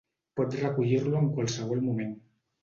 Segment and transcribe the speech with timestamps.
[0.39, 2.17] Pot recollir-lo en qualsevol moment.